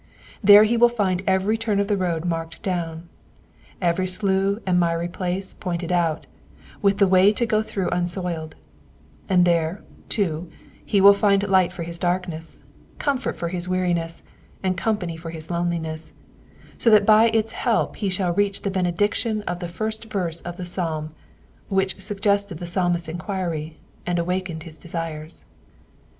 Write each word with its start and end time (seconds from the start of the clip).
There 0.43 0.63
he 0.63 0.77
will 0.77 0.89
find 0.89 1.21
every 1.27 1.59
turn 1.59 1.79
of 1.79 1.87
the 1.87 1.95
road 1.95 2.25
marked 2.25 2.63
down, 2.63 3.07
every 3.79 4.07
slough 4.07 4.57
and 4.65 4.79
miry 4.79 5.07
place 5.07 5.53
pointed 5.53 5.91
out, 5.91 6.25
with 6.81 6.97
the 6.97 7.05
way 7.07 7.31
to 7.33 7.45
go 7.45 7.61
through 7.61 7.91
unsoiled; 7.91 8.55
and 9.29 9.45
there, 9.45 9.83
too, 10.09 10.49
he 10.83 11.01
will 11.01 11.13
find 11.13 11.47
light 11.47 11.71
for 11.71 11.83
his 11.83 11.99
darkness, 11.99 12.63
comfort 12.97 13.35
for 13.35 13.49
his 13.49 13.67
weariness, 13.67 14.23
and 14.63 14.75
company 14.75 15.15
for 15.17 15.29
his 15.29 15.51
loneliness, 15.51 16.13
so 16.79 16.89
that 16.89 17.05
by 17.05 17.27
its 17.29 17.51
help 17.51 17.97
he 17.97 18.09
shall 18.09 18.33
reach 18.33 18.63
the 18.63 18.71
benediction 18.71 19.43
of 19.43 19.59
the 19.59 19.67
first 19.67 20.05
verse 20.05 20.41
of 20.41 20.57
the 20.57 20.65
psalm, 20.65 21.13
which 21.69 22.01
suggested 22.01 22.57
the 22.57 22.65
psalmist^s 22.65 23.07
enquiry, 23.07 23.77
and 24.07 24.17
awakened 24.17 24.63
his 24.63 24.79
desires. 24.79 25.45